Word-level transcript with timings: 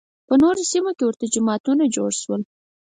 په 0.27 0.33
نورو 0.41 0.61
سیمو 0.71 0.91
کې 0.97 1.03
ورته 1.05 1.25
جماعتونه 1.35 1.83
جوړ 1.95 2.11
شول 2.21 2.41